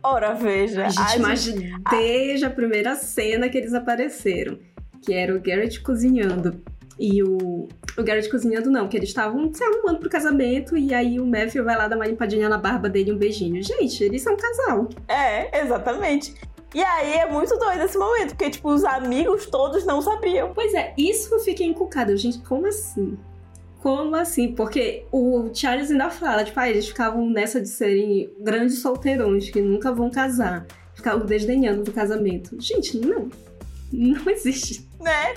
[0.00, 0.86] Ora, veja.
[0.86, 4.56] A gente imagina desde a primeira cena que eles apareceram,
[5.04, 6.62] que era o Garrett cozinhando.
[7.00, 7.68] E o.
[7.98, 11.64] O Garrett cozinhando, não, que eles estavam se arrumando pro casamento e aí o Matthew
[11.64, 13.60] vai lá dar uma limpadinha na barba dele e um beijinho.
[13.60, 14.88] Gente, eles são um casal.
[15.08, 16.32] É, exatamente.
[16.74, 20.52] E aí é muito doido esse momento, porque, tipo, os amigos todos não sabiam.
[20.52, 22.16] Pois é, isso eu fiquei encucada.
[22.16, 23.16] Gente, como assim?
[23.80, 24.52] Como assim?
[24.52, 29.60] Porque o Charles ainda fala, tipo, ah, eles ficavam nessa de serem grandes solteirões que
[29.60, 30.66] nunca vão casar.
[30.94, 32.60] Ficavam desdenhando do casamento.
[32.60, 33.28] Gente, não.
[33.92, 34.88] Não existe.
[35.00, 35.34] Né?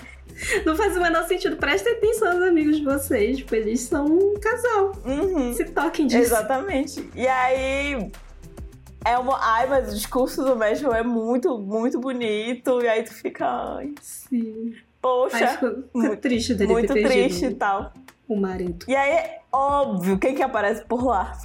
[0.66, 1.58] Não faz o menor sentido.
[1.58, 3.38] Prestem atenção aos amigos de vocês.
[3.38, 4.94] Tipo, eles são um casal.
[5.06, 5.54] Uhum.
[5.54, 6.22] Se toquem disso.
[6.22, 7.08] Exatamente.
[7.16, 8.12] E aí.
[9.08, 9.38] É uma.
[9.42, 12.82] Ai, mas o discurso do Matthew é muito, muito bonito.
[12.82, 13.46] E aí tu fica.
[13.78, 14.74] Ai, Sim.
[15.02, 15.38] poxa.
[15.38, 17.94] Aí ficou, ficou muito- triste dele muito triste e tal.
[18.28, 18.86] o marido.
[18.90, 21.38] E aí óbvio, quem que aparece por lá?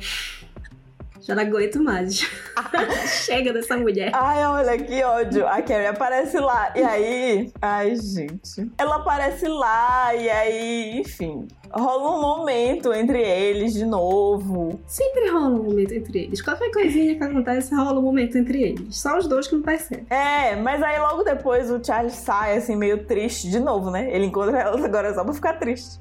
[1.23, 2.21] Já não aguento mais.
[3.25, 4.11] Chega dessa mulher.
[4.13, 5.47] Ai, olha que ódio.
[5.47, 6.73] A Carrie aparece lá.
[6.75, 7.53] E aí.
[7.63, 8.71] Ai, gente.
[8.77, 10.15] Ela aparece lá.
[10.15, 11.47] E aí, enfim.
[11.73, 14.81] Rola um momento entre eles de novo.
[14.87, 16.43] Sempre rola um momento entre eles.
[16.43, 18.97] Qualquer coisinha que acontece, rola um momento entre eles.
[18.97, 20.05] Só os dois que não percebem.
[20.11, 24.15] É, mas aí logo depois o Charles sai, assim, meio triste de novo, né?
[24.15, 25.99] Ele encontra elas agora só pra ficar triste.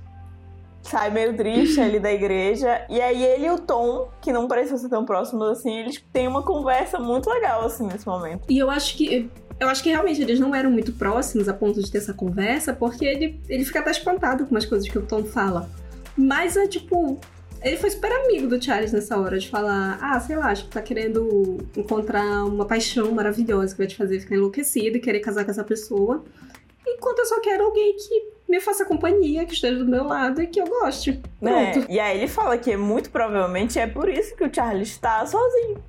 [0.84, 2.86] Sai meio triste ali da igreja.
[2.90, 6.28] E aí ele e o Tom, que não pareceu ser tão próximos assim, eles têm
[6.28, 8.46] uma conversa muito legal, assim, nesse momento.
[8.50, 9.30] E eu acho que.
[9.60, 12.74] Eu acho que realmente eles não eram muito próximos a ponto de ter essa conversa,
[12.74, 15.70] porque ele, ele fica até espantado com as coisas que o Tom fala.
[16.18, 17.20] Mas é tipo.
[17.62, 20.72] Ele foi super amigo do Charles nessa hora, de falar: ah, sei lá, acho que
[20.72, 25.46] tá querendo encontrar uma paixão maravilhosa que vai te fazer ficar enlouquecido e querer casar
[25.46, 26.24] com essa pessoa.
[26.86, 30.48] Enquanto eu só quero alguém que me faça companhia, que esteja do meu lado e
[30.48, 31.22] que eu goste.
[31.40, 31.80] Pronto.
[31.80, 35.26] É, e aí ele fala que muito provavelmente é por isso que o Charles está
[35.26, 35.82] sozinho.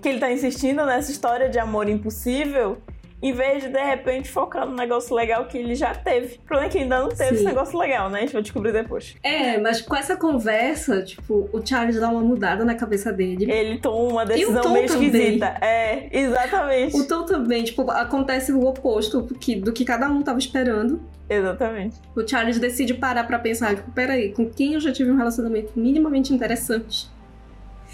[0.00, 2.78] Que ele tá insistindo nessa história de amor impossível
[3.24, 6.34] em vez de, de repente, focar no negócio legal que ele já teve.
[6.34, 7.34] O problema é que ainda não teve Sim.
[7.36, 8.18] esse negócio legal, né?
[8.18, 9.16] A gente vai descobrir depois.
[9.22, 13.50] É, mas com essa conversa, tipo, o Charles dá uma mudada na cabeça dele.
[13.50, 15.08] Ele toma uma decisão meio também.
[15.08, 15.56] esquisita.
[15.62, 16.94] É, exatamente.
[17.00, 21.00] O Tom também, tipo, acontece o oposto do que, do que cada um tava esperando.
[21.26, 21.96] Exatamente.
[22.14, 25.72] O Charles decide parar pra pensar, tipo, peraí, com quem eu já tive um relacionamento
[25.74, 27.08] minimamente interessante?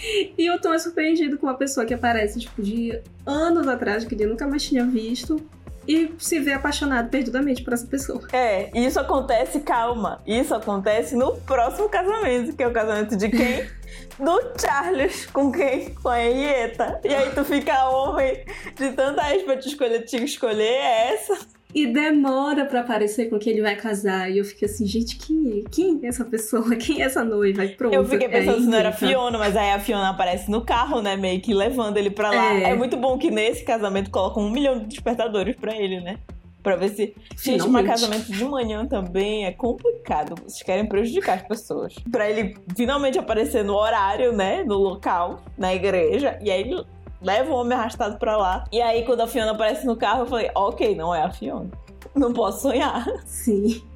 [0.39, 4.15] E o Tom é surpreendido com uma pessoa que aparece, tipo, de anos atrás, que
[4.15, 5.41] ele nunca mais tinha visto,
[5.87, 8.23] e se vê apaixonado perdidamente por essa pessoa.
[8.33, 13.29] É, e isso acontece, calma, isso acontece no próximo casamento, que é o casamento de
[13.29, 13.67] quem?
[14.19, 15.95] Do Charles, com quem?
[15.95, 17.01] Com a Henrietta.
[17.03, 18.45] E aí tu fica homem
[18.77, 21.39] de tanta pra te escolher, te escolher, é essa.
[21.75, 24.31] E demora pra aparecer com quem ele vai casar.
[24.31, 25.71] E eu fiquei assim, gente, quem é?
[25.71, 26.75] Quem é essa pessoa?
[26.77, 27.65] Quem é essa noiva?
[27.65, 27.95] E pronto.
[27.95, 28.93] Eu fiquei pensando é se não era.
[28.93, 31.17] Fiona, mas aí a Fiona aparece no carro, né?
[31.17, 32.55] Meio que levando ele pra lá.
[32.55, 32.71] É.
[32.71, 36.19] É, muito bom que nesse casamento colocam um milhão de despertadores pra ele, né?
[36.63, 37.15] Pra ver se.
[37.43, 40.35] Gente, mas casamento de manhã também é complicado.
[40.43, 41.95] Vocês querem prejudicar as pessoas.
[42.11, 44.63] Pra ele finalmente aparecer no horário, né?
[44.65, 46.39] No local, na igreja.
[46.43, 46.85] E aí ele
[47.21, 48.65] leva o homem arrastado pra lá.
[48.73, 51.71] E aí, quando a Fiona aparece no carro, eu falei, ok, não é a Fiona.
[52.15, 53.07] Não posso sonhar.
[53.25, 53.83] Sim.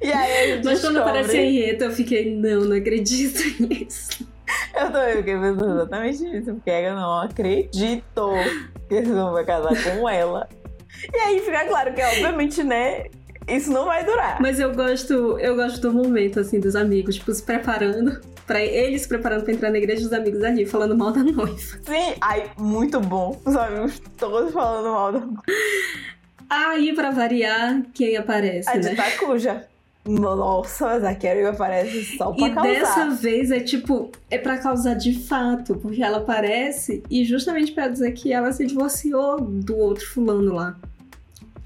[0.00, 0.98] E aí Mas quando descobre...
[1.00, 4.24] aparece a Henrietta, eu fiquei, não, não acredito nisso.
[4.72, 8.30] Eu também fiquei pensando exatamente nisso, porque eu não acredito
[8.88, 10.48] que esse homem vai casar com ela.
[11.12, 13.06] E aí fica claro que, obviamente, né,
[13.56, 14.40] isso não vai durar.
[14.40, 18.20] Mas eu gosto, eu gosto do momento, assim, dos amigos, tipo, se preparando.
[18.46, 21.56] Pra eles se preparando pra entrar na igreja dos amigos ali, falando mal da noiva.
[21.58, 23.38] Sim, ai, muito bom.
[23.44, 25.22] Os amigos todos falando mal da
[26.48, 28.80] Aí, pra variar, quem aparece, a né?
[28.80, 29.66] de Takuja.
[30.06, 32.70] Nossa, mas a Carrie aparece só pra E causar.
[32.70, 37.88] dessa vez é tipo, é pra causar de fato, porque ela aparece e justamente pra
[37.88, 40.74] dizer que ela se divorciou do outro fulano lá.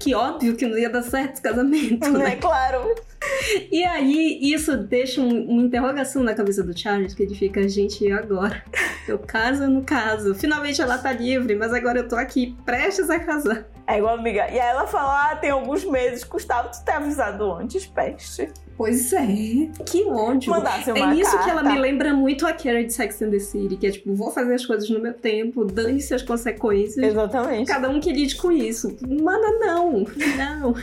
[0.03, 2.35] Que óbvio que não ia dar certo esse casamento, Né, né?
[2.35, 2.93] claro.
[3.71, 8.03] E aí, isso deixa um- uma interrogação na cabeça do Charles, que ele fica, gente,
[8.03, 8.61] e agora?
[9.07, 10.35] Eu caso ou não caso?
[10.35, 13.65] Finalmente ela tá livre, mas agora eu tô aqui, prestes a casar.
[13.87, 14.47] É igual amiga.
[14.49, 18.49] E aí ela fala: ah, tem alguns meses, Gustavo, tu ter avisado antes, peste.
[18.75, 19.25] Pois é,
[19.85, 20.49] que ódio.
[20.49, 21.43] Mandasse É uma nisso carta.
[21.45, 24.13] que ela me lembra muito a Carrie de Sex and the City, que é tipo,
[24.15, 26.97] vou fazer as coisas no meu tempo, dane-se as consequências.
[27.05, 27.67] Exatamente.
[27.67, 28.97] Cada um que lide com isso.
[29.07, 30.05] Mana, não.
[30.37, 30.73] Não.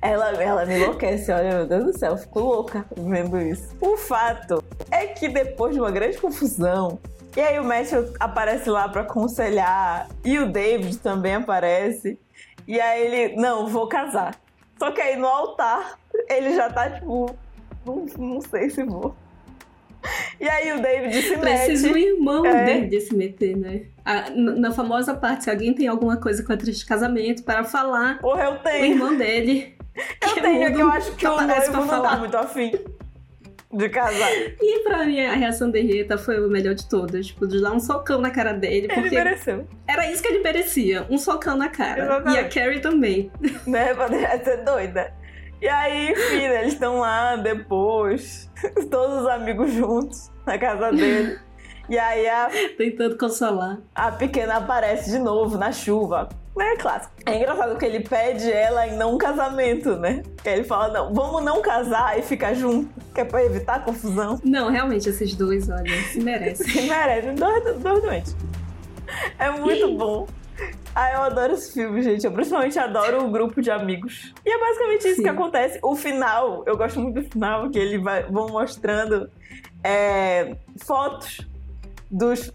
[0.00, 3.68] Ela, ela me enlouquece, olha, meu Deus do céu, eu fico louca vendo isso.
[3.80, 6.98] O fato é que depois de uma grande confusão,
[7.36, 12.18] e aí o Matthew aparece lá pra aconselhar, e o David também aparece,
[12.66, 14.34] e aí ele, não, vou casar.
[14.78, 17.34] Só que aí no altar, ele já tá tipo,
[17.84, 19.14] não, não sei se vou.
[20.40, 22.06] E aí o David se Precisa o mete.
[22.06, 22.64] irmão É.
[22.64, 23.82] dele se meter, né?
[24.04, 27.64] A- na famosa parte, se alguém tem alguma coisa com a atriz de casamento, para
[27.64, 28.84] falar Porra, eu o tenho.
[28.94, 29.76] irmão dele.
[30.22, 32.18] Eu que tenho, é que eu acho que o noivo não tá falar.
[32.20, 32.72] muito afim
[33.72, 34.30] de casar.
[34.60, 37.26] E pra mim, a reação da Henrietta foi o melhor de todas.
[37.26, 39.66] Tipo, de dar um socão na cara dele, Ele porque mereceu.
[39.86, 41.06] era isso que ele merecia.
[41.10, 42.04] Um socão na cara.
[42.04, 42.36] Exatamente.
[42.36, 43.30] E a Carrie também.
[43.66, 43.94] né?
[44.38, 45.12] De ser doida.
[45.60, 48.48] E aí, enfim, né, eles estão lá depois,
[48.90, 51.36] todos os amigos juntos na casa dele.
[51.88, 53.78] E aí a, Tentando consolar.
[53.94, 56.28] a pequena aparece de novo na chuva.
[56.60, 57.12] É clássico.
[57.24, 60.22] É engraçado que ele pede ela em não casamento, né?
[60.42, 64.40] Que ele fala, não, vamos não casar e ficar junto, que é pra evitar confusão.
[64.44, 66.66] Não, realmente, esses dois, olha, se merecem.
[66.70, 68.36] Se merece, dois, dois doentes.
[69.36, 70.28] É muito bom.
[70.94, 72.24] Ah, eu adoro esse filme, gente.
[72.24, 74.32] Eu principalmente adoro o grupo de amigos.
[74.46, 75.22] E é basicamente isso Sim.
[75.24, 75.80] que acontece.
[75.82, 78.00] O final, eu gosto muito do final, que eles
[78.30, 79.28] vão mostrando
[79.82, 81.40] é, fotos
[82.08, 82.52] dos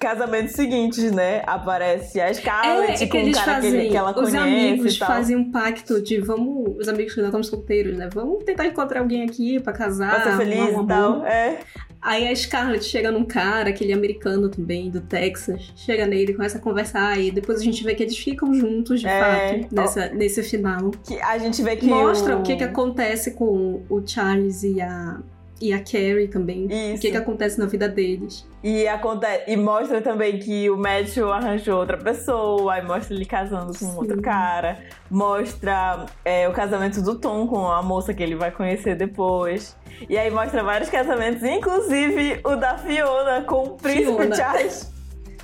[0.00, 1.42] casamentos seguintes, né?
[1.46, 4.14] Aparece a Scarlett É, é que com o cara que, fazem, ele- que ela os
[4.16, 5.08] conhece amigos e tal.
[5.08, 8.08] fazem um pacto de vamos, os amigos que ainda estão solteiros, né?
[8.12, 11.24] Vamos tentar encontrar alguém aqui pra casar, Pra ser feliz e tal.
[11.24, 11.58] É.
[12.02, 16.60] Aí a Scarlett chega num cara, aquele americano também, do Texas, chega nele, começa a
[16.60, 19.20] conversar, e depois a gente vê que eles ficam juntos, de É.
[19.60, 20.90] fato, nessa, nesse final.
[21.06, 22.40] Que a gente vê que Mostra o...
[22.40, 25.18] o que, que acontece com o Charles e a
[25.60, 26.66] e a Carrie também.
[26.66, 26.96] Isso.
[26.96, 28.48] O que, que acontece na vida deles.
[28.62, 33.66] E, acontece, e mostra também que o Matthew arranjou outra pessoa, aí mostra ele casando
[33.66, 33.96] com Sim.
[33.96, 34.78] outro cara.
[35.10, 39.76] Mostra é, o casamento do Tom com a moça que ele vai conhecer depois.
[40.08, 44.36] E aí mostra vários casamentos, inclusive o da Fiona com o príncipe Fiona.
[44.36, 44.90] Charles.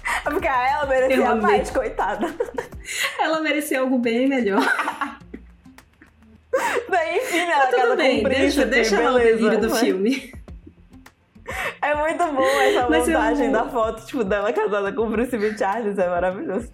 [0.24, 2.32] Porque ela merecia mais, coitada.
[3.18, 4.62] Ela merecia algo bem melhor.
[6.90, 9.36] Daí, enfim, ela Mas casa tudo bem, com príncipe, deixa, deixa lá o beleza.
[9.36, 10.32] delírio do Mas filme.
[11.80, 15.56] É muito bom essa Mas eu- montagem da foto, tipo, dela casada com o príncipe
[15.56, 16.68] Charles, é maravilhoso.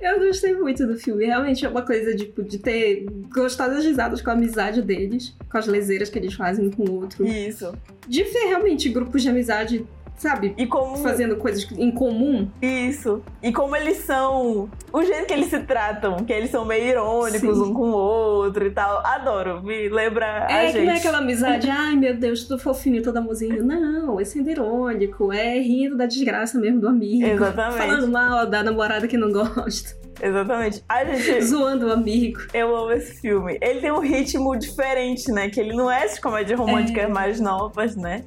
[0.00, 1.26] Eu gostei muito do filme.
[1.26, 5.58] Realmente é uma coisa tipo, de ter gostado das risadas com a amizade deles, com
[5.58, 7.26] as leseiras que eles fazem um com o outro.
[7.26, 7.72] Isso.
[8.08, 9.86] De ver realmente grupos de amizade,
[10.18, 10.54] sabe?
[10.58, 12.50] E como Fazendo coisas em comum.
[12.60, 13.22] Isso.
[13.42, 14.68] E como eles são.
[14.92, 17.62] O jeito que eles se tratam, que eles são meio irônicos Sim.
[17.62, 19.00] um com o outro e tal.
[19.06, 19.62] Adoro.
[19.62, 20.78] Me lembra a É gente.
[20.80, 23.64] que não é aquela amizade, ai meu Deus, tudo fofinho, todo amorzinho.
[23.64, 27.26] Não, é sendo irônico, é rindo da desgraça mesmo do amigo.
[27.26, 27.78] Exatamente.
[27.78, 29.96] Falando mal da namorada que não gosta.
[30.20, 30.82] Exatamente.
[30.88, 31.40] A gente.
[31.46, 32.40] Zoando o amigo.
[32.52, 33.56] Eu amo esse filme.
[33.62, 35.48] Ele tem um ritmo diferente, né?
[35.48, 37.08] Que ele não é essas comédias românticas É.
[37.08, 38.24] mais novas, né?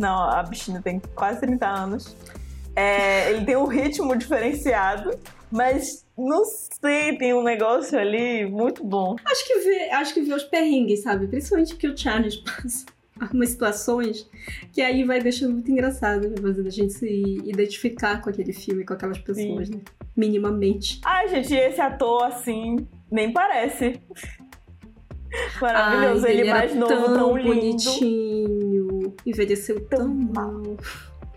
[0.00, 2.16] Não, a bichinha tem quase 30 anos.
[2.74, 5.10] É, ele tem um ritmo diferenciado,
[5.50, 9.14] mas não sei, tem um negócio ali muito bom.
[9.22, 11.26] Acho que vê, acho que vê os perrengues, sabe?
[11.26, 12.86] Principalmente que o Charles passa
[13.30, 14.26] umas situações
[14.72, 16.36] que aí vai deixando muito engraçado, né?
[16.40, 17.06] Fazendo a gente se
[17.44, 19.80] identificar com aquele filme, com aquelas pessoas, né?
[20.16, 20.98] Minimamente.
[21.04, 24.00] Ai, gente, esse ator, assim, nem parece.
[25.60, 26.26] Maravilhoso.
[26.26, 28.69] Ai, ele, era mais novo, tão, tão, lindo, bonitinho.
[29.26, 30.62] Envelheceu tão, Tão mal.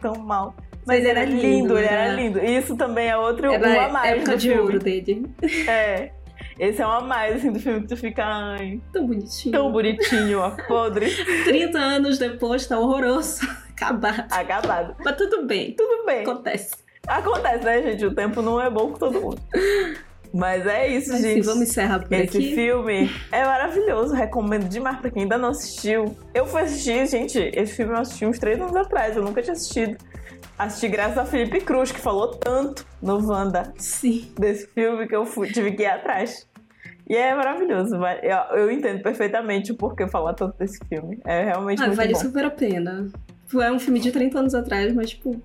[0.01, 0.55] tão mal.
[0.85, 2.43] Mas era era lindo, lindo, ele era era- lindo.
[2.43, 4.61] Isso também é outro Era um a mais época do de filme.
[4.63, 5.25] ouro dele.
[5.67, 6.11] É.
[6.59, 9.51] Esse é um a mais, assim, do filme que tu fica, ai, Tão bonitinho.
[9.53, 11.07] tão bonitinho, ó, podre,
[11.45, 13.41] 30 anos depois, tá horroroso.
[13.73, 14.25] Acabado.
[14.31, 14.95] acabado.
[15.03, 15.73] Mas tudo bem.
[15.73, 16.21] Tudo bem.
[16.21, 16.75] Acontece.
[17.07, 18.05] Acontece, né, gente?
[18.05, 19.41] O tempo não é bom com todo mundo.
[20.33, 21.33] Mas é isso, Mas gente.
[21.35, 22.55] sim, vamos encerrar por Esse aqui.
[22.55, 26.17] filme é maravilhoso, recomendo demais pra quem ainda não assistiu.
[26.33, 29.53] Eu fui assistir, gente, esse filme eu assisti uns três anos atrás, eu nunca tinha
[29.53, 29.95] assistido.
[30.57, 34.31] Assisti graças a Felipe Cruz, que falou tanto no Wanda Sim.
[34.39, 36.47] desse filme que eu fui- tive que ir atrás.
[37.07, 41.19] E é maravilhoso, eu, eu entendo perfeitamente o porquê falar tanto desse filme.
[41.25, 42.19] É realmente Ah, muito vale bom.
[42.19, 43.07] super a pena.
[43.61, 45.39] É um filme de 30 anos atrás, mas, tipo,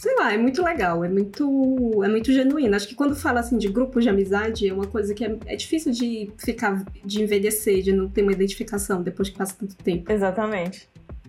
[0.00, 2.74] sei lá, é muito legal, é muito, é muito genuíno.
[2.74, 5.54] Acho que quando fala assim de grupos de amizade, é uma coisa que é, é
[5.54, 10.10] difícil de ficar, de envelhecer, de não ter uma identificação depois que passa tanto tempo.
[10.10, 10.88] Exatamente.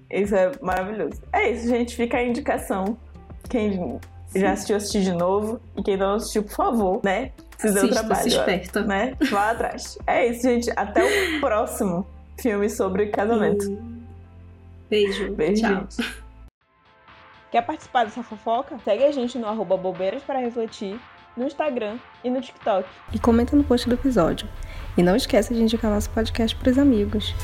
[0.10, 1.22] Isso é maravilhoso.
[1.34, 1.98] É isso, gente.
[1.98, 2.98] Fica a indicação.
[3.50, 4.00] Quem
[4.34, 5.60] já assistiu, assistir de novo.
[5.76, 7.34] E quem não assistiu, por favor, né?
[7.58, 8.22] Se deu trabalho.
[8.22, 8.84] se esperta.
[8.84, 9.18] Né?
[9.30, 9.98] Vá atrás.
[10.08, 10.72] É isso, gente.
[10.78, 12.08] Até o próximo
[12.40, 13.66] filme sobre casamento.
[14.90, 15.36] Beijo.
[15.36, 15.88] Beijo, Tchau.
[15.90, 16.21] gente.
[17.52, 18.80] Quer participar dessa fofoca?
[18.82, 20.98] Segue a gente no arroba bobeiras para refletir,
[21.36, 22.88] no Instagram e no TikTok.
[23.12, 24.48] E comenta no post do episódio.
[24.98, 27.36] E não esqueça de indicar nosso podcast pros amigos.